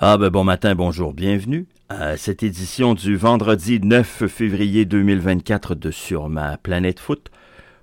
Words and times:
Ah 0.00 0.16
ben 0.16 0.30
bon 0.30 0.44
matin, 0.44 0.76
bonjour, 0.76 1.12
bienvenue 1.12 1.66
à 1.88 2.16
cette 2.16 2.44
édition 2.44 2.94
du 2.94 3.16
vendredi 3.16 3.80
9 3.82 4.28
février 4.28 4.84
2024 4.84 5.74
de 5.74 5.90
Sur 5.90 6.28
ma 6.28 6.56
planète 6.56 7.00
foot. 7.00 7.32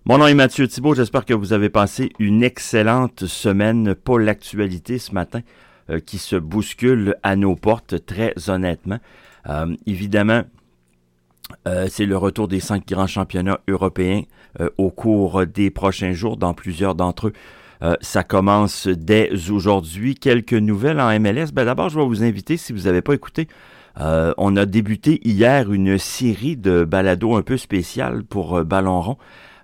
Mon 0.06 0.20
nom 0.20 0.28
est 0.28 0.34
Mathieu 0.34 0.66
Thibault, 0.66 0.96
j'espère 0.96 1.26
que 1.26 1.34
vous 1.34 1.52
avez 1.52 1.68
passé 1.68 2.14
une 2.18 2.42
excellente 2.42 3.26
semaine, 3.26 3.96
pour 3.96 4.18
l'actualité 4.18 4.98
ce 4.98 5.12
matin 5.12 5.42
euh, 5.90 6.00
qui 6.00 6.18
se 6.18 6.38
bouscule 6.38 7.18
à 7.22 7.36
nos 7.36 7.58
portes 7.58 8.06
très 8.06 8.34
honnêtement. 8.48 9.00
Euh, 9.50 9.76
évidemment, 9.86 10.44
euh, 11.68 11.88
c'est 11.90 12.06
le 12.06 12.16
retour 12.16 12.48
des 12.48 12.62
cinq 12.62 12.88
grands 12.88 13.08
championnats 13.08 13.60
européens 13.68 14.22
au 14.78 14.90
cours 14.90 15.46
des 15.46 15.70
prochains 15.70 16.14
jours 16.14 16.38
dans 16.38 16.54
plusieurs 16.54 16.96
d'entre 16.96 17.28
eux. 17.28 17.34
Euh, 17.82 17.96
ça 18.02 18.24
commence 18.24 18.88
dès 18.88 19.32
aujourd'hui. 19.50 20.16
Quelques 20.16 20.54
nouvelles 20.54 21.00
en 21.00 21.20
MLS. 21.20 21.48
Ben, 21.54 21.66
D'abord, 21.66 21.90
je 21.90 22.00
vais 22.00 22.06
vous 22.06 22.24
inviter, 22.24 22.58
si 22.58 22.74
vous 22.74 22.82
n'avez 22.82 23.02
pas 23.02 23.14
écouté, 23.14 23.48
euh, 24.00 24.34
on 24.38 24.56
a 24.58 24.66
débuté 24.66 25.20
hier 25.24 25.72
une 25.72 25.98
série 25.98 26.58
de 26.58 26.84
balados 26.84 27.36
un 27.36 27.42
peu 27.42 27.58
spéciales 27.58 28.24
pour 28.24 28.58
euh, 28.58 28.64
Ballon 28.64 29.02
rond. 29.02 29.18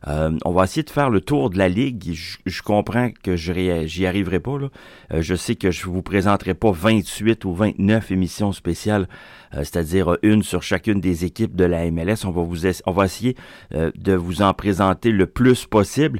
Euh, 0.08 0.38
on 0.46 0.52
va 0.52 0.64
essayer 0.64 0.84
de 0.84 0.90
faire 0.90 1.10
le 1.10 1.22
tour 1.22 1.50
de 1.50 1.58
la 1.58 1.70
ligue. 1.70 2.18
Je, 2.46 2.62
comprends 2.62 3.10
que 3.24 3.36
j'y 3.36 4.06
arriverai 4.06 4.40
pas. 4.40 4.52
Euh, 4.52 5.22
je 5.22 5.36
sais 5.36 5.56
que 5.56 5.72
je 5.72 5.86
vous 5.86 6.02
présenterai 6.02 6.54
pas 6.54 6.72
28 6.72 7.46
ou 7.46 7.54
29 7.54 8.12
émissions 8.12 8.52
spéciales, 8.52 9.08
euh, 9.54 9.60
c'est-à-dire 9.60 10.18
une 10.24 10.44
sur 10.44 10.64
chacune 10.64 11.00
des 11.00 11.26
équipes 11.26 11.56
de 11.56 11.66
la 11.66 11.90
MLS. 11.92 12.26
On 12.26 12.32
va 12.32 12.42
vous 12.42 12.66
on 12.86 12.92
va 12.92 13.06
essayer 13.06 13.36
de 13.72 14.14
vous 14.14 14.42
en 14.42 14.54
présenter 14.54 15.12
le 15.12 15.26
plus 15.26 15.66
possible, 15.66 16.20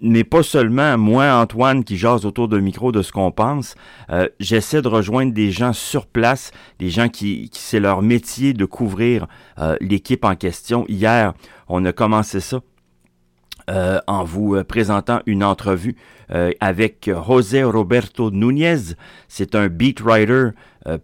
mais 0.00 0.24
pas 0.24 0.42
seulement 0.42 0.96
moi, 0.98 1.34
Antoine, 1.34 1.84
qui 1.84 1.96
jase 1.96 2.24
autour 2.24 2.48
d'un 2.48 2.60
micro 2.60 2.92
de 2.92 3.02
ce 3.02 3.12
qu'on 3.12 3.30
pense. 3.30 3.74
J'essaie 4.40 4.82
de 4.82 4.88
rejoindre 4.88 5.32
des 5.32 5.50
gens 5.50 5.72
sur 5.72 6.06
place, 6.06 6.50
des 6.78 6.90
gens 6.90 7.08
qui 7.08 7.50
c'est 7.52 7.80
leur 7.80 8.02
métier 8.02 8.52
de 8.52 8.64
couvrir 8.64 9.26
l'équipe 9.80 10.24
en 10.24 10.34
question. 10.34 10.84
Hier, 10.88 11.34
on 11.68 11.84
a 11.84 11.92
commencé 11.92 12.40
ça 12.40 12.60
euh, 13.68 13.98
en 14.06 14.22
vous 14.22 14.54
euh, 14.54 14.62
présentant 14.62 15.22
une 15.26 15.42
entrevue 15.42 15.96
euh, 16.30 16.52
avec 16.60 17.10
José 17.26 17.64
Roberto 17.64 18.30
Núñez. 18.30 18.94
C'est 19.26 19.56
un 19.56 19.66
beat 19.68 20.00
writer 20.00 20.50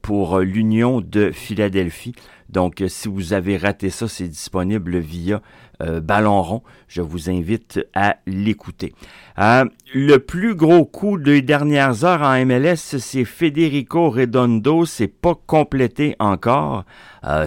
pour 0.00 0.38
l'Union 0.38 1.00
de 1.00 1.32
Philadelphie. 1.32 2.14
Donc, 2.48 2.84
si 2.86 3.08
vous 3.08 3.32
avez 3.32 3.56
raté 3.56 3.90
ça, 3.90 4.06
c'est 4.06 4.28
disponible 4.28 4.98
via 4.98 5.42
Ballon 5.80 6.40
rond. 6.40 6.62
Je 6.86 7.02
vous 7.02 7.28
invite 7.28 7.84
à 7.92 8.18
l'écouter. 8.28 8.94
le 9.36 10.18
plus 10.18 10.54
gros 10.54 10.84
coup 10.84 11.18
des 11.18 11.42
dernières 11.42 12.04
heures 12.04 12.22
en 12.22 12.46
MLS, 12.46 12.76
c'est 12.76 13.24
Federico 13.24 14.08
Redondo. 14.10 14.84
C'est 14.84 15.08
pas 15.08 15.34
complété 15.48 16.14
encore. 16.20 16.84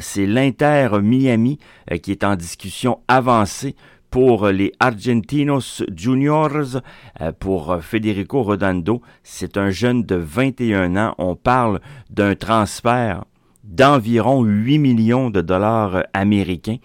c'est 0.02 0.26
l'Inter 0.26 0.90
Miami 1.02 1.58
qui 2.02 2.12
est 2.12 2.26
en 2.26 2.36
discussion 2.36 3.00
avancée 3.08 3.78
pour 4.16 4.48
les 4.48 4.72
Argentinos 4.80 5.84
Juniors, 5.94 6.80
euh, 7.20 7.34
pour 7.38 7.84
Federico 7.84 8.44
Rodando, 8.44 9.02
c'est 9.24 9.58
un 9.58 9.72
jeune 9.72 10.04
de 10.04 10.16
21 10.16 10.96
ans. 10.96 11.16
On 11.18 11.36
parle 11.36 11.82
d'un 12.10 12.34
transfert 12.34 13.26
d'environ 13.66 14.42
8 14.42 14.78
millions 14.78 15.30
de 15.30 15.42
dollars 15.42 16.06
américains 16.14 16.78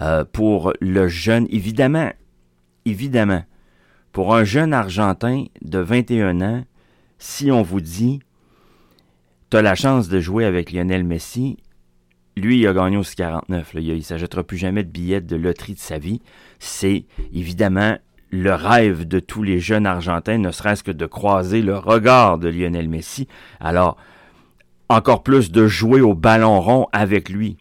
euh, 0.00 0.24
pour 0.24 0.72
le 0.80 1.08
jeune. 1.08 1.48
Évidemment, 1.50 2.12
évidemment, 2.84 3.42
pour 4.12 4.32
un 4.32 4.44
jeune 4.44 4.72
Argentin 4.72 5.46
de 5.62 5.80
21 5.80 6.40
ans, 6.40 6.64
si 7.18 7.50
on 7.50 7.62
vous 7.62 7.80
dit, 7.80 8.20
tu 9.50 9.56
as 9.56 9.62
la 9.62 9.74
chance 9.74 10.08
de 10.08 10.20
jouer 10.20 10.44
avec 10.44 10.70
Lionel 10.70 11.02
Messi, 11.02 11.56
lui, 12.40 12.60
il 12.60 12.66
a 12.66 12.72
gagné 12.72 12.96
aussi 12.96 13.16
49. 13.16 13.72
Il 13.74 13.94
ne 13.94 14.00
s'achètera 14.00 14.42
plus 14.42 14.56
jamais 14.56 14.82
de 14.82 14.88
billets 14.88 15.20
de 15.20 15.36
loterie 15.36 15.74
de 15.74 15.78
sa 15.78 15.98
vie. 15.98 16.20
C'est 16.58 17.04
évidemment 17.32 17.96
le 18.30 18.54
rêve 18.54 19.06
de 19.06 19.18
tous 19.18 19.42
les 19.42 19.58
jeunes 19.58 19.86
Argentins, 19.86 20.38
ne 20.38 20.50
serait-ce 20.50 20.84
que 20.84 20.92
de 20.92 21.06
croiser 21.06 21.62
le 21.62 21.76
regard 21.76 22.38
de 22.38 22.48
Lionel 22.48 22.88
Messi. 22.88 23.26
Alors, 23.58 23.96
encore 24.88 25.22
plus 25.22 25.50
de 25.50 25.66
jouer 25.66 26.00
au 26.00 26.14
ballon 26.14 26.60
rond 26.60 26.86
avec 26.92 27.28
lui. 27.28 27.56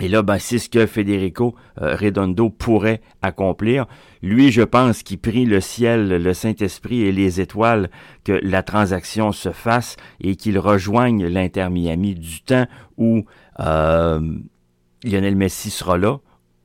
Et 0.00 0.08
là, 0.08 0.22
ben, 0.22 0.38
c'est 0.38 0.58
ce 0.58 0.68
que 0.68 0.86
Federico 0.86 1.54
euh, 1.80 1.94
Redondo 1.94 2.48
pourrait 2.48 3.02
accomplir. 3.20 3.86
Lui, 4.22 4.50
je 4.50 4.62
pense 4.62 5.02
qu'il 5.02 5.18
prie 5.18 5.44
le 5.44 5.60
ciel, 5.60 6.08
le 6.08 6.34
Saint-Esprit 6.34 7.02
et 7.02 7.12
les 7.12 7.40
étoiles 7.40 7.90
que 8.24 8.40
la 8.42 8.62
transaction 8.62 9.32
se 9.32 9.50
fasse 9.50 9.96
et 10.20 10.34
qu'il 10.34 10.58
rejoigne 10.58 11.26
l'Inter 11.26 11.68
Miami 11.70 12.14
du 12.14 12.40
temps 12.40 12.66
où 12.96 13.24
euh, 13.60 14.20
Lionel 15.04 15.36
Messi 15.36 15.70
sera 15.70 15.98
là. 15.98 16.18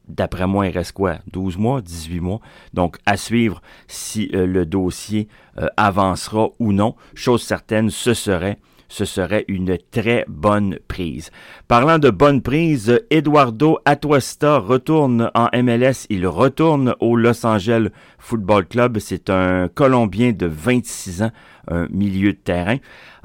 D'après 0.07 0.47
moi, 0.47 0.67
il 0.67 0.71
reste 0.71 0.93
quoi? 0.93 1.17
12 1.33 1.57
mois, 1.57 1.81
18 1.81 2.21
mois? 2.21 2.39
Donc, 2.73 2.97
à 3.05 3.17
suivre 3.17 3.61
si 3.87 4.29
euh, 4.33 4.45
le 4.45 4.65
dossier 4.65 5.27
euh, 5.57 5.67
avancera 5.75 6.49
ou 6.59 6.71
non. 6.71 6.95
Chose 7.13 7.43
certaine, 7.43 7.89
ce 7.89 8.13
serait 8.13 8.57
ce 8.89 9.05
serait 9.05 9.45
une 9.47 9.77
très 9.91 10.25
bonne 10.27 10.79
prise. 10.87 11.31
Parlant 11.67 11.99
de 11.99 12.09
bonne 12.09 12.41
prise, 12.41 13.01
Eduardo 13.09 13.79
Atuesta 13.85 14.57
retourne 14.57 15.31
en 15.33 15.49
MLS. 15.53 16.05
Il 16.09 16.27
retourne 16.27 16.95
au 16.99 17.15
Los 17.15 17.45
Angeles 17.45 17.89
Football 18.17 18.65
Club. 18.67 18.99
C'est 18.99 19.29
un 19.29 19.67
Colombien 19.67 20.31
de 20.31 20.45
26 20.45 21.23
ans, 21.23 21.31
un 21.67 21.87
milieu 21.89 22.33
de 22.33 22.37
terrain. 22.37 22.77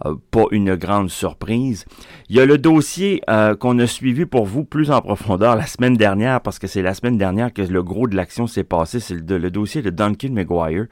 Euh, 0.05 0.15
pas 0.31 0.45
une 0.51 0.75
grande 0.75 1.11
surprise. 1.11 1.85
Il 2.29 2.37
y 2.37 2.41
a 2.41 2.47
le 2.47 2.59
dossier 2.59 3.23
euh, 3.31 3.55
qu'on 3.55 3.79
a 3.79 3.87
suivi 3.87 4.27
pour 4.27 4.47
vous 4.47 4.65
plus 4.65 4.91
en 4.91 5.01
profondeur 5.01 5.55
la 5.55 5.67
semaine 5.67 5.97
dernière, 5.97 6.41
parce 6.41 6.59
que 6.59 6.67
c'est 6.67 6.83
la 6.83 6.95
semaine 6.95 7.19
dernière 7.19 7.53
que 7.53 7.63
le 7.63 7.83
gros 7.83 8.09
de 8.09 8.17
l'action 8.17 8.47
s'est 8.47 8.65
passé. 8.65 8.99
C'est 9.01 9.15
le, 9.15 9.51
dossier 9.51 9.83
de 9.83 9.91
Duncan 9.91 10.31
McGuire. 10.31 10.87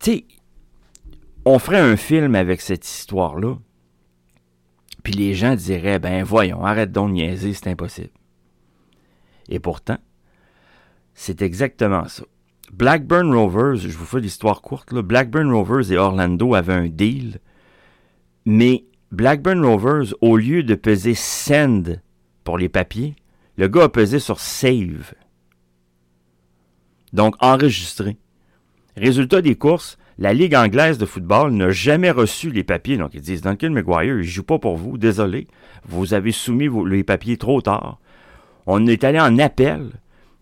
Tu 0.00 0.24
on 1.44 1.58
ferait 1.58 1.80
un 1.80 1.96
film 1.96 2.34
avec 2.34 2.60
cette 2.60 2.86
histoire-là, 2.86 3.56
puis 5.02 5.14
les 5.14 5.34
gens 5.34 5.54
diraient, 5.54 5.98
ben 5.98 6.22
voyons, 6.22 6.64
arrête 6.64 6.92
donc 6.92 7.08
de 7.08 7.14
niaiser, 7.14 7.54
c'est 7.54 7.68
impossible. 7.68 8.10
Et 9.48 9.58
pourtant, 9.58 9.98
c'est 11.14 11.42
exactement 11.42 12.06
ça. 12.08 12.24
Blackburn 12.72 13.34
Rovers, 13.34 13.76
je 13.76 13.96
vous 13.96 14.04
fais 14.04 14.20
l'histoire 14.20 14.62
courte, 14.62 14.92
là, 14.92 15.02
Blackburn 15.02 15.50
Rovers 15.50 15.90
et 15.90 15.98
Orlando 15.98 16.54
avaient 16.54 16.72
un 16.72 16.88
deal, 16.88 17.40
mais 18.44 18.84
Blackburn 19.10 19.64
Rovers, 19.64 20.14
au 20.20 20.36
lieu 20.36 20.62
de 20.62 20.74
peser 20.74 21.14
send 21.14 22.00
pour 22.44 22.58
les 22.58 22.68
papiers, 22.68 23.16
le 23.56 23.68
gars 23.68 23.84
a 23.84 23.88
pesé 23.88 24.18
sur 24.20 24.40
save. 24.40 25.14
Donc 27.12 27.34
enregistré. 27.40 28.16
Résultat 28.96 29.42
des 29.42 29.56
courses, 29.56 29.98
la 30.20 30.34
Ligue 30.34 30.54
anglaise 30.54 30.98
de 30.98 31.06
football 31.06 31.50
n'a 31.52 31.70
jamais 31.70 32.10
reçu 32.10 32.50
les 32.50 32.62
papiers. 32.62 32.98
Donc, 32.98 33.12
ils 33.14 33.22
disent, 33.22 33.40
Duncan 33.40 33.70
McGuire, 33.70 34.18
il 34.18 34.22
joue 34.22 34.42
pas 34.42 34.58
pour 34.58 34.76
vous, 34.76 34.98
désolé. 34.98 35.46
Vous 35.88 36.12
avez 36.12 36.30
soumis 36.30 36.68
les 36.86 37.02
papiers 37.02 37.38
trop 37.38 37.62
tard. 37.62 37.98
On 38.66 38.86
est 38.86 39.02
allé 39.02 39.18
en 39.18 39.38
appel, 39.38 39.88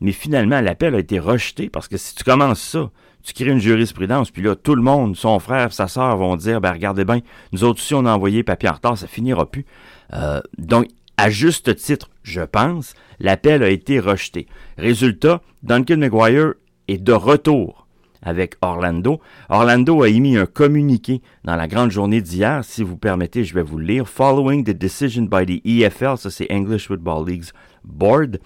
mais 0.01 0.11
finalement, 0.11 0.61
l'appel 0.61 0.97
a 0.97 0.99
été 0.99 1.21
rejeté 1.21 1.69
parce 1.69 1.87
que 1.87 1.97
si 1.97 2.17
tu 2.17 2.25
commences 2.25 2.61
ça, 2.61 2.91
tu 3.23 3.33
crées 3.33 3.53
une 3.53 3.61
jurisprudence, 3.61 4.33
puis 4.33 4.43
là, 4.43 4.57
tout 4.57 4.75
le 4.75 4.83
monde, 4.83 5.17
son 5.17 5.39
frère, 5.39 5.73
sa 5.73 5.87
sœur 5.87 6.17
vont 6.17 6.35
dire, 6.35 6.61
ben 6.61 6.73
regardez 6.73 7.05
bien, 7.05 7.21
nous 7.53 7.63
autres 7.63 7.81
aussi, 7.81 7.95
on 7.95 8.05
a 8.05 8.13
envoyé 8.13 8.43
papier 8.43 8.69
en 8.69 8.75
retard, 8.75 8.99
ça 8.99 9.07
finira 9.07 9.49
plus. 9.49 9.65
Euh, 10.13 10.41
donc, 10.57 10.87
à 11.17 11.31
juste 11.31 11.77
titre, 11.77 12.11
je 12.25 12.41
pense, 12.41 12.95
l'appel 13.21 13.63
a 13.63 13.69
été 13.69 14.01
rejeté. 14.01 14.49
Résultat, 14.77 15.41
Duncan 15.63 15.99
McGuire 15.99 16.55
est 16.89 16.99
de 16.99 17.13
retour 17.13 17.88
avec 18.23 18.55
Orlando. 18.63 19.21
Orlando 19.49 20.03
a 20.03 20.09
émis 20.09 20.37
un 20.37 20.47
communiqué 20.47 21.23
dans 21.45 21.57
la 21.57 21.69
grande 21.69 21.91
journée 21.91 22.21
d'hier. 22.21 22.65
Si 22.65 22.83
vous 22.83 22.97
permettez, 22.97 23.45
je 23.45 23.55
vais 23.55 23.63
vous 23.63 23.79
le 23.79 23.85
lire. 23.85 24.09
Following 24.09 24.65
the 24.65 24.77
decision 24.77 25.25
by 25.25 25.45
the 25.45 25.63
EFL, 25.65 26.17
ça 26.17 26.31
c'est 26.31 26.51
English 26.51 26.89
Football 26.89 27.27
League's 27.27 27.53
board, 27.85 28.39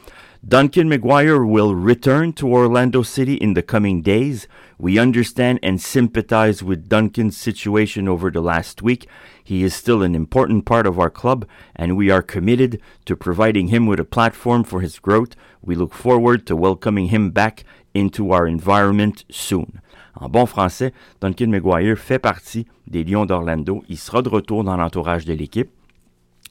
Duncan 0.46 0.88
McGuire 0.88 1.46
will 1.46 1.74
return 1.74 2.32
to 2.32 2.52
Orlando 2.52 3.02
City 3.02 3.34
in 3.34 3.54
the 3.54 3.62
coming 3.62 4.02
days. 4.02 4.48
We 4.76 4.98
understand 4.98 5.60
and 5.62 5.80
sympathize 5.80 6.64
with 6.64 6.88
Duncan's 6.88 7.36
situation 7.36 8.08
over 8.08 8.28
the 8.28 8.40
last 8.40 8.82
week. 8.82 9.06
He 9.44 9.62
is 9.62 9.72
still 9.72 10.02
an 10.02 10.16
important 10.16 10.64
part 10.64 10.84
of 10.84 10.98
our 10.98 11.10
club, 11.10 11.46
and 11.76 11.96
we 11.96 12.10
are 12.10 12.22
committed 12.22 12.80
to 13.04 13.14
providing 13.14 13.68
him 13.68 13.86
with 13.86 14.00
a 14.00 14.04
platform 14.04 14.64
for 14.64 14.80
his 14.80 14.98
growth. 14.98 15.36
We 15.62 15.76
look 15.76 15.94
forward 15.94 16.44
to 16.48 16.56
welcoming 16.56 17.06
him 17.06 17.30
back 17.30 17.62
into 17.94 18.32
our 18.32 18.48
environment 18.48 19.24
soon. 19.30 19.66
En 20.14 20.28
bon 20.28 20.46
français, 20.46 20.92
Duncan 21.20 21.48
McGuire 21.48 21.96
fait 21.96 22.18
partie 22.18 22.66
des 22.86 23.04
Lions 23.04 23.26
d'Orlando. 23.26 23.82
Il 23.88 23.98
sera 23.98 24.22
de 24.22 24.28
retour 24.28 24.62
dans 24.64 24.76
l'entourage 24.76 25.24
de 25.24 25.32
l'équipe. 25.32 25.70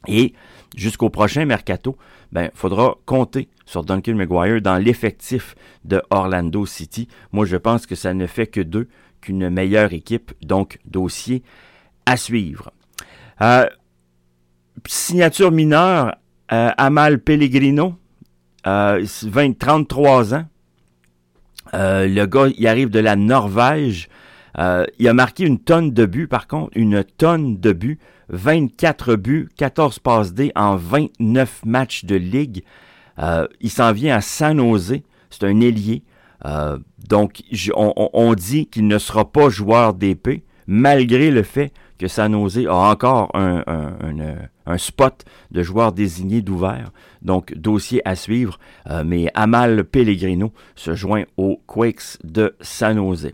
Et 0.07 0.33
jusqu'au 0.75 1.09
prochain 1.09 1.45
mercato, 1.45 1.95
ben, 2.31 2.49
faudra 2.55 2.95
compter 3.05 3.49
sur 3.65 3.83
Duncan 3.83 4.15
McGuire 4.15 4.61
dans 4.61 4.77
l'effectif 4.77 5.55
de 5.85 6.01
Orlando 6.09 6.65
City. 6.65 7.07
Moi, 7.31 7.45
je 7.45 7.57
pense 7.57 7.85
que 7.85 7.95
ça 7.95 8.13
ne 8.13 8.25
fait 8.25 8.47
que 8.47 8.61
deux 8.61 8.87
qu'une 9.21 9.49
meilleure 9.51 9.93
équipe, 9.93 10.33
donc 10.41 10.79
dossier 10.85 11.43
à 12.07 12.17
suivre. 12.17 12.71
signature 14.87 15.51
mineure, 15.51 16.15
Amal 16.47 17.19
Pellegrino, 17.19 17.95
20, 18.65 19.57
33 19.57 20.33
ans. 20.33 20.45
Le 21.73 22.25
gars, 22.25 22.47
il 22.57 22.67
arrive 22.67 22.89
de 22.89 22.99
la 22.99 23.15
Norvège. 23.15 24.09
il 24.57 25.07
a 25.07 25.13
marqué 25.13 25.45
une 25.45 25.59
tonne 25.59 25.91
de 25.91 26.05
buts, 26.05 26.27
par 26.27 26.47
contre, 26.47 26.71
une 26.75 27.03
tonne 27.03 27.59
de 27.59 27.71
buts. 27.71 27.99
24 28.31 29.15
buts, 29.15 29.49
14 29.57 29.99
passes 29.99 30.33
D 30.33 30.51
en 30.55 30.77
29 30.77 31.65
matchs 31.65 32.05
de 32.05 32.15
ligue. 32.15 32.63
Euh, 33.19 33.47
il 33.59 33.69
s'en 33.69 33.91
vient 33.91 34.15
à 34.15 34.21
San 34.21 34.57
Jose. 34.57 35.01
C'est 35.29 35.43
un 35.43 35.59
ailier. 35.59 36.03
Euh, 36.45 36.79
donc, 37.07 37.43
on, 37.75 38.33
dit 38.33 38.67
qu'il 38.67 38.87
ne 38.87 38.97
sera 38.97 39.31
pas 39.31 39.49
joueur 39.49 39.93
d'épée, 39.93 40.43
malgré 40.65 41.29
le 41.29 41.43
fait 41.43 41.71
que 42.01 42.07
San 42.07 42.33
Jose 42.33 42.65
a 42.65 42.73
encore 42.73 43.29
un, 43.35 44.77
spot 44.77 45.23
de 45.51 45.61
joueur 45.61 45.91
désigné 45.91 46.41
d'ouvert. 46.41 46.91
Donc, 47.21 47.53
dossier 47.53 48.01
à 48.07 48.15
suivre. 48.15 48.57
Euh, 48.89 49.03
mais 49.05 49.29
Amal 49.35 49.83
Pellegrino 49.83 50.51
se 50.75 50.95
joint 50.95 51.25
aux 51.37 51.61
Quakes 51.67 52.17
de 52.23 52.55
San 52.59 52.97
Jose. 52.97 53.33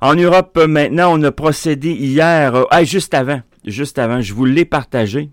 En 0.00 0.14
Europe, 0.14 0.56
maintenant, 0.68 1.18
on 1.18 1.22
a 1.24 1.32
procédé 1.32 1.90
hier, 1.90 2.64
juste 2.84 3.12
avant, 3.12 3.40
juste 3.64 3.98
avant, 3.98 4.20
je 4.20 4.34
vous 4.34 4.44
l'ai 4.44 4.64
partagé. 4.64 5.30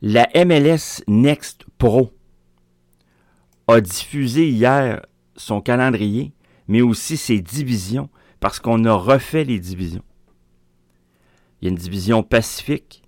La 0.00 0.28
MLS 0.34 1.02
Next 1.08 1.66
Pro 1.76 2.10
a 3.66 3.82
diffusé 3.82 4.48
hier 4.48 5.04
son 5.36 5.60
calendrier, 5.60 6.32
mais 6.68 6.80
aussi 6.80 7.18
ses 7.18 7.40
divisions, 7.40 8.08
parce 8.40 8.60
qu'on 8.60 8.84
a 8.86 8.94
refait 8.94 9.44
les 9.44 9.58
divisions. 9.58 10.04
Il 11.60 11.64
y 11.64 11.68
a 11.68 11.70
une 11.70 11.76
division 11.76 12.22
Pacifique, 12.22 13.02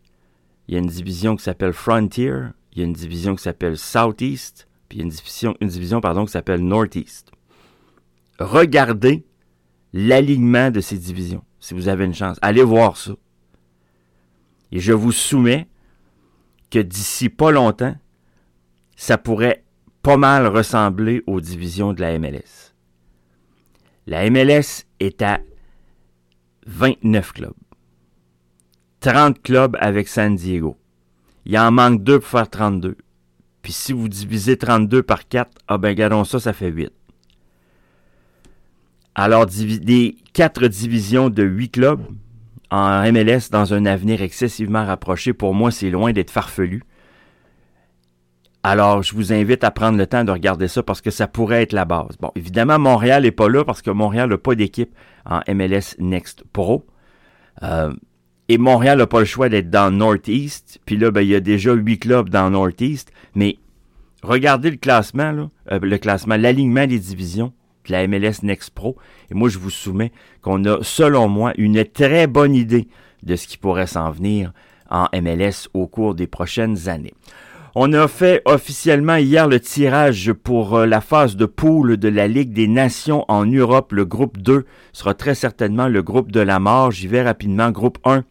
il 0.67 0.75
y 0.75 0.76
a 0.76 0.81
une 0.81 0.87
division 0.87 1.37
qui 1.37 1.44
s'appelle 1.44 1.73
Frontier, 1.73 2.32
il 2.73 2.79
y 2.79 2.82
a 2.82 2.85
une 2.85 2.93
division 2.93 3.35
qui 3.35 3.43
s'appelle 3.43 3.76
Southeast, 3.76 4.69
puis 4.88 4.99
il 4.99 5.00
y 5.00 5.02
a 5.02 5.05
une 5.05 5.11
division, 5.11 5.56
une 5.61 5.69
division 5.69 6.00
pardon, 6.00 6.25
qui 6.25 6.32
s'appelle 6.32 6.64
Northeast. 6.64 7.31
Regardez 8.38 9.25
l'alignement 9.93 10.70
de 10.70 10.81
ces 10.81 10.99
divisions, 10.99 11.44
si 11.58 11.75
vous 11.75 11.88
avez 11.88 12.05
une 12.05 12.14
chance. 12.14 12.38
Allez 12.43 12.62
voir 12.62 12.97
ça. 12.97 13.12
Et 14.73 14.79
je 14.79 14.93
vous 14.93 15.12
soumets 15.12 15.69
que 16.70 16.79
d'ici 16.79 17.29
pas 17.29 17.50
longtemps, 17.50 17.96
ça 18.96 19.19
pourrait 19.19 19.64
pas 20.03 20.17
mal 20.17 20.46
ressembler 20.46 21.23
aux 21.26 21.41
divisions 21.41 21.93
de 21.93 22.00
la 22.00 22.19
MLS. 22.19 22.75
La 24.06 24.29
MLS 24.31 24.87
est 25.00 25.23
à 25.23 25.41
29 26.67 27.32
clubs. 27.32 27.55
30 29.00 29.43
clubs 29.43 29.76
avec 29.81 30.08
San 30.08 30.37
Diego. 30.37 30.76
Il 31.47 31.58
en 31.58 31.70
manque 31.70 32.02
deux 32.02 32.20
pour 32.20 32.29
faire 32.29 32.49
32. 32.49 32.97
Puis 33.62 33.73
si 33.73 33.93
vous 33.93 34.08
divisez 34.08 34.56
32 34.56 35.02
par 35.02 35.29
4, 35.29 35.50
ah 35.69 35.79
ben 35.79 35.88
regardons 35.88 36.25
ça, 36.25 36.38
ça 36.41 36.52
fait 36.52 36.70
8. 36.70 36.93
Alors, 39.14 39.47
des 39.47 40.17
quatre 40.32 40.67
divisions 40.69 41.31
de 41.31 41.43
8 41.43 41.70
clubs, 41.70 42.00
en 42.70 43.12
MLS 43.12 43.50
dans 43.50 43.75
un 43.75 43.85
avenir 43.85 44.23
excessivement 44.23 44.87
rapproché, 44.87 45.32
pour 45.32 45.55
moi, 45.55 45.70
c'est 45.70 45.91
loin 45.91 46.12
d'être 46.12 46.31
farfelu. 46.31 46.82
Alors, 48.62 49.03
je 49.03 49.14
vous 49.14 49.32
invite 49.32 49.64
à 49.64 49.70
prendre 49.70 49.99
le 49.99 50.06
temps 50.06 50.25
de 50.25 50.31
regarder 50.31 50.69
ça 50.69 50.82
parce 50.82 51.00
que 51.00 51.11
ça 51.11 51.26
pourrait 51.26 51.62
être 51.62 51.73
la 51.73 51.87
base. 51.87 52.17
Bon, 52.20 52.31
évidemment, 52.37 52.79
Montréal 52.79 53.23
n'est 53.23 53.31
pas 53.31 53.49
là 53.49 53.64
parce 53.64 53.82
que 53.82 53.91
Montréal 53.91 54.29
n'a 54.29 54.38
pas 54.38 54.55
d'équipe 54.55 54.94
en 55.25 55.41
MLS 55.49 55.96
Next 55.99 56.44
Pro. 56.53 56.87
Euh, 57.62 57.93
et 58.52 58.58
Montréal 58.58 58.99
n'a 58.99 59.06
pas 59.06 59.20
le 59.20 59.25
choix 59.25 59.49
d'être 59.49 59.70
dans 59.70 59.91
Northeast. 59.91 60.81
Puis 60.85 60.97
là, 60.97 61.11
ben, 61.11 61.20
il 61.20 61.29
y 61.29 61.35
a 61.35 61.41
déjà 61.41 61.73
huit 61.73 61.99
clubs 62.00 62.29
dans 62.29 62.50
Northeast. 62.50 63.12
Mais 63.35 63.58
regardez 64.23 64.70
le 64.70 64.76
classement, 64.76 65.50
euh, 65.70 65.79
le 65.81 65.99
classement, 65.99 66.37
l'alignement 66.37 66.87
des 66.87 66.99
divisions 66.99 67.52
la 67.91 68.06
MLS 68.06 68.43
Next 68.43 68.70
Pro. 68.70 68.97
Et 69.31 69.35
moi, 69.35 69.49
je 69.49 69.58
vous 69.58 69.70
soumets 69.70 70.12
qu'on 70.43 70.64
a, 70.64 70.79
selon 70.82 71.29
moi, 71.29 71.52
une 71.58 71.85
très 71.85 72.26
bonne 72.26 72.55
idée 72.55 72.88
de 73.23 73.37
ce 73.37 73.47
qui 73.47 73.58
pourrait 73.58 73.87
s'en 73.87 74.11
venir 74.11 74.53
en 74.88 75.06
MLS 75.12 75.69
au 75.75 75.87
cours 75.87 76.14
des 76.14 76.26
prochaines 76.26 76.88
années. 76.88 77.14
On 77.76 77.93
a 77.93 78.08
fait 78.08 78.43
officiellement 78.46 79.14
hier 79.14 79.46
le 79.46 79.61
tirage 79.61 80.32
pour 80.32 80.75
euh, 80.75 80.87
la 80.87 81.00
phase 81.00 81.37
de 81.37 81.46
poule 81.46 81.99
de 81.99 82.08
la 82.08 82.26
Ligue 82.26 82.53
des 82.53 82.67
Nations 82.67 83.25
en 83.29 83.46
Europe. 83.46 83.93
Le 83.93 84.05
groupe 84.05 84.38
2 84.38 84.64
sera 84.93 85.14
très 85.14 85.37
certainement 85.37 85.87
le 85.87 86.03
groupe 86.03 86.32
de 86.32 86.41
la 86.41 86.58
mort. 86.58 86.91
J'y 86.91 87.06
vais 87.06 87.23
rapidement. 87.23 87.70
Groupe 87.70 87.99
1, 88.05 88.25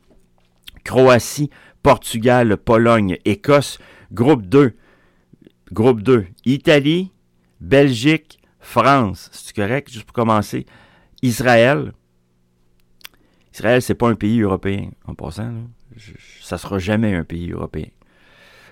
Croatie, 0.83 1.49
Portugal, 1.83 2.57
Pologne, 2.57 3.17
Écosse. 3.25 3.79
Groupe 4.11 4.47
2, 4.47 4.73
groupe 5.71 6.01
2, 6.01 6.25
Italie, 6.45 7.11
Belgique, 7.61 8.39
France, 8.59 9.29
c'est 9.31 9.55
correct, 9.55 9.91
juste 9.91 10.05
pour 10.05 10.13
commencer. 10.13 10.65
Israël. 11.21 11.93
Israël, 13.53 13.81
c'est 13.81 13.95
pas 13.95 14.09
un 14.09 14.15
pays 14.15 14.41
européen, 14.41 14.89
en 15.05 15.13
passant. 15.13 15.53
Ça 16.41 16.57
sera 16.57 16.79
jamais 16.79 17.13
un 17.13 17.23
pays 17.23 17.51
européen. 17.51 17.87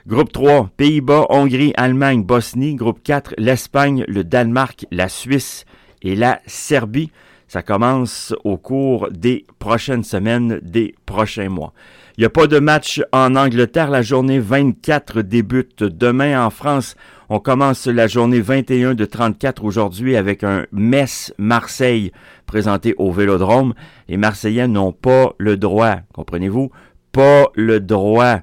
Groupe 0.08 0.32
3, 0.32 0.72
Pays-Bas, 0.78 1.26
Hongrie, 1.30 1.74
Allemagne, 1.76 2.24
Bosnie. 2.24 2.76
Groupe 2.76 3.04
4, 3.04 3.34
l'Espagne, 3.38 4.06
le 4.08 4.24
Danemark, 4.24 4.86
la 4.90 5.10
Suisse 5.10 5.66
et 6.02 6.16
la 6.16 6.40
Serbie. 6.48 7.12
Ça 7.48 7.62
commence 7.62 8.36
au 8.44 8.58
cours 8.58 9.10
des 9.10 9.46
prochaines 9.60 10.04
semaines, 10.04 10.60
des 10.62 10.96
prochains 11.06 11.50
mois. 11.50 11.74
Il 12.18 12.22
n'y 12.22 12.26
a 12.26 12.30
pas 12.30 12.48
de 12.48 12.60
match 12.60 13.02
en 13.12 13.36
Angleterre. 13.36 13.90
La 13.90 14.02
journée 14.02 14.40
24 14.40 15.22
débute 15.22 15.84
demain 15.84 16.46
en 16.46 16.50
France. 16.50 16.96
On 17.30 17.40
commence 17.40 17.88
la 17.88 18.08
journée 18.08 18.42
21 18.42 18.96
de 18.96 19.06
34 19.06 19.64
aujourd'hui 19.64 20.18
avec 20.18 20.44
un 20.44 20.66
Metz-Marseille 20.72 22.12
présenté 22.46 22.96
au 22.98 23.12
Vélodrome. 23.12 23.74
Les 24.08 24.18
Marseillais 24.18 24.68
n'ont 24.68 24.94
pas 24.94 25.34
le 25.38 25.58
droit, 25.58 25.98
comprenez-vous, 26.14 26.72
pas 27.12 27.46
le 27.56 27.80
droit 27.80 28.42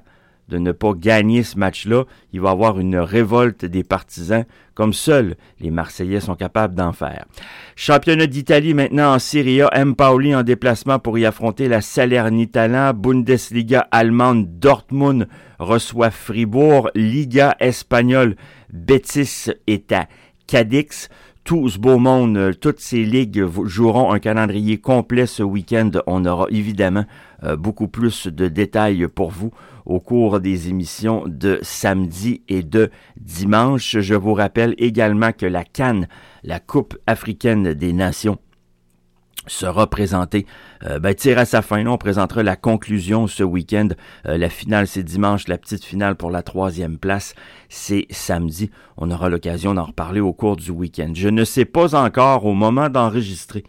de 0.49 0.57
ne 0.57 0.71
pas 0.71 0.93
gagner 0.93 1.43
ce 1.43 1.57
match-là. 1.57 2.03
Il 2.33 2.41
va 2.41 2.49
y 2.49 2.51
avoir 2.51 2.79
une 2.79 2.97
révolte 2.97 3.65
des 3.65 3.83
partisans, 3.83 4.45
comme 4.73 4.93
seuls 4.93 5.35
les 5.59 5.71
Marseillais 5.71 6.19
sont 6.19 6.35
capables 6.35 6.75
d'en 6.75 6.93
faire. 6.93 7.25
Championnat 7.75 8.27
d'Italie 8.27 8.73
maintenant 8.73 9.13
en 9.13 9.19
Serie 9.19 9.61
A. 9.61 9.69
M. 9.73 9.95
Pauli 9.95 10.35
en 10.35 10.43
déplacement 10.43 10.99
pour 10.99 11.17
y 11.17 11.25
affronter 11.25 11.67
la 11.67 11.81
Salernitana. 11.81 12.93
Bundesliga 12.93 13.87
allemande. 13.91 14.59
Dortmund 14.59 15.27
reçoit 15.59 16.11
Fribourg. 16.11 16.89
Liga 16.95 17.55
espagnole. 17.59 18.35
Betis 18.71 19.51
est 19.67 19.91
à 19.91 20.07
Cadix. 20.47 21.09
Tout 21.43 21.69
ce 21.69 21.77
beau 21.77 21.99
monde, 21.99 22.57
toutes 22.59 22.79
ces 22.79 23.05
ligues 23.05 23.45
joueront 23.65 24.11
un 24.11 24.17
calendrier 24.17 24.79
complet 24.79 25.27
ce 25.27 25.43
week-end. 25.43 25.91
On 26.07 26.25
aura 26.25 26.47
évidemment 26.49 27.05
euh, 27.43 27.55
beaucoup 27.55 27.87
plus 27.87 28.25
de 28.25 28.47
détails 28.47 29.07
pour 29.07 29.29
vous 29.29 29.51
au 29.85 29.99
cours 29.99 30.39
des 30.39 30.69
émissions 30.69 31.23
de 31.27 31.59
samedi 31.61 32.41
et 32.47 32.63
de 32.63 32.89
dimanche. 33.17 33.97
Je 33.99 34.15
vous 34.15 34.33
rappelle 34.33 34.75
également 34.77 35.31
que 35.31 35.45
la 35.45 35.63
Cannes, 35.63 36.07
la 36.43 36.59
Coupe 36.59 36.97
africaine 37.07 37.73
des 37.73 37.93
Nations, 37.93 38.39
sera 39.47 39.87
présenté, 39.89 40.45
euh, 40.83 40.99
ben, 40.99 41.13
tire 41.13 41.37
à 41.37 41.45
sa 41.45 41.61
fin. 41.61 41.85
on 41.85 41.97
présentera 41.97 42.43
la 42.43 42.55
conclusion 42.55 43.27
ce 43.27 43.43
week-end. 43.43 43.89
Euh, 44.27 44.37
la 44.37 44.49
finale, 44.49 44.87
c'est 44.87 45.03
dimanche. 45.03 45.47
La 45.47 45.57
petite 45.57 45.83
finale 45.83 46.15
pour 46.15 46.31
la 46.31 46.41
troisième 46.41 46.97
place, 46.97 47.35
c'est 47.69 48.07
samedi. 48.09 48.69
On 48.97 49.11
aura 49.11 49.29
l'occasion 49.29 49.73
d'en 49.73 49.85
reparler 49.85 50.19
au 50.19 50.33
cours 50.33 50.55
du 50.55 50.71
week-end. 50.71 51.11
Je 51.13 51.29
ne 51.29 51.43
sais 51.43 51.65
pas 51.65 51.95
encore, 51.95 52.45
au 52.45 52.53
moment 52.53 52.89
d'enregistrer, 52.89 53.63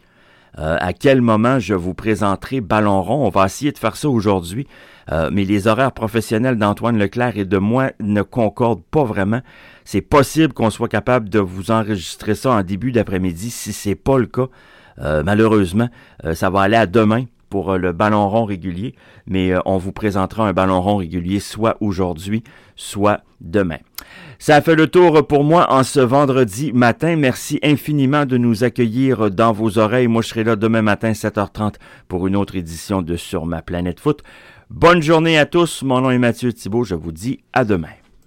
euh, 0.59 0.77
à 0.81 0.93
quel 0.93 1.21
moment 1.21 1.59
je 1.59 1.75
vous 1.75 1.95
présenterai 1.95 2.61
Ballon 2.61 3.03
rond? 3.03 3.27
On 3.27 3.29
va 3.29 3.47
essayer 3.47 3.73
de 3.73 3.79
faire 3.79 3.97
ça 3.97 4.09
aujourd'hui, 4.09 4.67
euh, 5.13 5.31
mais 5.33 5.45
les 5.45 5.67
horaires 5.67 5.93
professionnels 5.93 6.57
d'Antoine 6.57 6.99
Leclerc 6.99 7.37
et 7.37 7.45
de 7.45 7.59
moi 7.59 7.91
ne 8.01 8.23
concordent 8.23 8.85
pas 8.85 9.05
vraiment. 9.05 9.41
C'est 9.85 10.01
possible 10.01 10.53
qu'on 10.53 10.71
soit 10.71 10.89
capable 10.89 11.29
de 11.29 11.39
vous 11.39 11.71
enregistrer 11.71 12.35
ça 12.35 12.53
en 12.53 12.63
début 12.63 12.93
d'après-midi. 12.93 13.51
Si 13.51 13.73
c'est 13.73 13.95
pas 13.95 14.19
le 14.19 14.27
cas, 14.27 14.47
euh, 14.99 15.23
malheureusement, 15.25 15.89
ça 16.33 16.51
va 16.51 16.63
aller 16.63 16.77
à 16.77 16.87
demain 16.87 17.25
pour 17.57 17.73
euh, 17.73 17.79
le 17.79 17.93
ballon 17.93 18.29
rond 18.29 18.45
régulier, 18.45 18.95
mais 19.27 19.55
on 19.65 19.79
vous 19.79 19.91
présentera 19.91 20.47
un 20.47 20.53
ballon 20.53 20.83
rond 20.83 20.97
régulier 20.97 21.41
soit 21.41 21.79
aujourd'hui, 21.81 22.45
soit 22.75 23.23
demain. 23.41 23.79
Ça 24.39 24.57
a 24.57 24.61
fait 24.61 24.75
le 24.75 24.89
tour 24.89 25.27
pour 25.27 25.43
moi 25.43 25.73
en 25.73 25.83
ce 25.83 26.01
vendredi 26.01 26.71
matin. 26.75 27.17
Merci 27.17 27.59
infiniment 27.63 28.27
de 28.27 28.37
nous 28.37 28.63
accueillir 28.63 29.31
dans 29.31 29.53
vos 29.53 29.79
oreilles. 29.79 30.07
Moi, 30.07 30.21
je 30.21 30.29
serai 30.29 30.45
là 30.45 30.55
demain 30.55 30.83
matin, 30.83 31.13
7h30, 31.13 31.77
pour 32.09 32.27
une 32.27 32.37
autre 32.37 32.57
édition 32.57 33.01
de 33.01 33.17
Sur 33.17 33.47
ma 33.47 33.63
planète 33.63 34.01
foot. 34.01 34.23
Bonne 34.69 35.01
journée 35.01 35.39
à 35.39 35.47
tous. 35.47 35.83
Mon 35.83 36.03
nom 36.03 36.11
est 36.11 36.19
Mathieu 36.19 36.53
Thibault. 36.53 36.85
Je 36.85 36.95
vous 36.95 37.13
dis 37.13 37.41
à 37.55 37.65
demain. 37.65 38.06